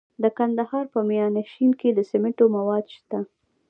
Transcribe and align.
د 0.23 0.25
کندهار 0.37 0.85
په 0.93 0.99
میانشین 1.09 1.71
کې 1.79 1.89
د 1.93 1.99
سمنټو 2.09 2.45
مواد 2.55 2.85
شته. 2.95 3.19